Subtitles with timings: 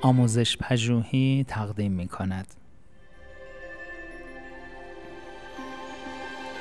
[0.00, 2.46] آموزش پژوهی تقدیم می کند.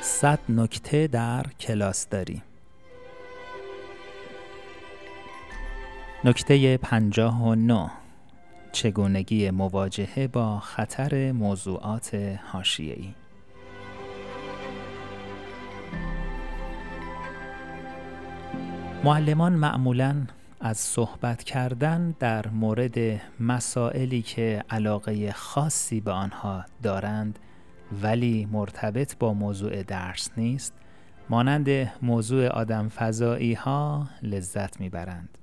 [0.01, 2.41] صد نکته در کلاس داری
[6.23, 7.91] نکته پنجاه و نه.
[8.71, 12.15] چگونگی مواجهه با خطر موضوعات
[12.51, 13.13] حاشیه‌ای؟
[19.03, 20.15] معلمان معمولاً
[20.67, 27.39] از صحبت کردن در مورد مسائلی که علاقه خاصی به آنها دارند
[28.01, 30.73] ولی مرتبط با موضوع درس نیست
[31.29, 31.69] مانند
[32.01, 35.37] موضوع آدم فضایی ها لذت می‌برند.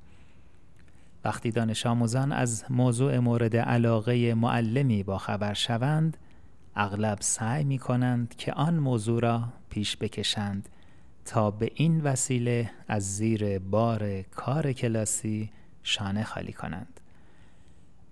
[1.25, 6.17] وقتی دانش آموزان از موضوع مورد علاقه معلمی با خبر شوند
[6.77, 10.69] اغلب سعی می کنند که آن موضوع را پیش بکشند
[11.25, 15.51] تا به این وسیله از زیر بار کار کلاسی
[15.83, 17.01] شانه خالی کنند.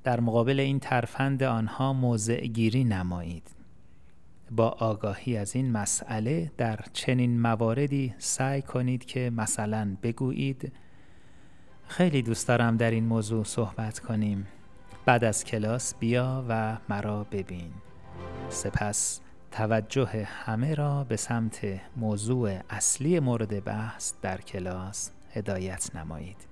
[0.04, 3.50] در مقابل این ترفند آنها موضع گیری نمایید.
[4.50, 10.72] با آگاهی از این مسئله در چنین مواردی سعی کنید که مثلا بگویید
[11.86, 14.46] خیلی دوست دارم در این موضوع صحبت کنیم.
[15.06, 17.70] بعد از کلاس بیا و مرا ببین.
[18.48, 19.20] سپس
[19.52, 26.51] توجه همه را به سمت موضوع اصلی مورد بحث در کلاس هدایت نمایید.